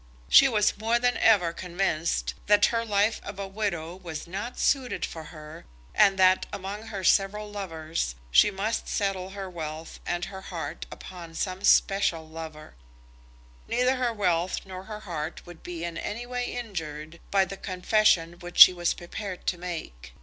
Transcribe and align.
She 0.27 0.47
was 0.49 0.75
more 0.79 0.97
than 0.97 1.15
ever 1.17 1.53
convinced 1.53 2.33
that 2.47 2.67
the 2.71 2.83
life 2.83 3.21
of 3.23 3.37
a 3.37 3.47
widow 3.47 3.95
was 3.95 4.25
not 4.25 4.57
suited 4.57 5.05
for 5.05 5.25
her, 5.25 5.63
and 5.93 6.17
that, 6.17 6.47
among 6.51 6.87
her 6.87 7.03
several 7.03 7.51
lovers, 7.51 8.15
she 8.31 8.49
must 8.49 8.89
settle 8.89 9.29
her 9.29 9.47
wealth 9.47 9.99
and 10.03 10.25
her 10.25 10.41
heart 10.41 10.87
upon 10.91 11.35
some 11.35 11.63
special 11.63 12.27
lover. 12.27 12.73
Neither 13.67 13.97
her 13.97 14.11
wealth 14.11 14.65
nor 14.65 14.85
her 14.85 15.01
heart 15.01 15.45
would 15.45 15.61
be 15.61 15.83
in 15.83 15.99
any 15.99 16.25
way 16.25 16.45
injured 16.45 17.19
by 17.29 17.45
the 17.45 17.55
confession 17.55 18.39
which 18.39 18.57
she 18.57 18.73
was 18.73 18.95
prepared 18.95 19.45
to 19.45 19.57
make. 19.59 20.13